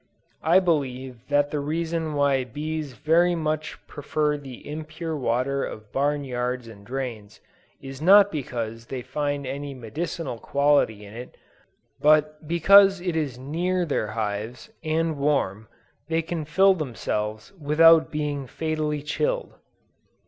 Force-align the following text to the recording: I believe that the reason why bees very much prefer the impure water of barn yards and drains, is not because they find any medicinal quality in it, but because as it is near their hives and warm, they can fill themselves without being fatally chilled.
I 0.41 0.59
believe 0.59 1.19
that 1.29 1.51
the 1.51 1.59
reason 1.59 2.15
why 2.15 2.43
bees 2.43 2.93
very 2.93 3.35
much 3.35 3.77
prefer 3.85 4.35
the 4.35 4.67
impure 4.67 5.15
water 5.15 5.63
of 5.63 5.91
barn 5.91 6.23
yards 6.23 6.67
and 6.67 6.83
drains, 6.83 7.39
is 7.83 8.01
not 8.01 8.31
because 8.31 8.87
they 8.87 9.03
find 9.03 9.45
any 9.45 9.75
medicinal 9.75 10.39
quality 10.39 11.05
in 11.05 11.13
it, 11.13 11.37
but 11.99 12.47
because 12.47 12.99
as 12.99 13.07
it 13.09 13.15
is 13.15 13.37
near 13.37 13.85
their 13.85 14.07
hives 14.07 14.71
and 14.83 15.19
warm, 15.19 15.67
they 16.07 16.23
can 16.23 16.45
fill 16.45 16.73
themselves 16.73 17.53
without 17.59 18.09
being 18.11 18.47
fatally 18.47 19.03
chilled. 19.03 19.53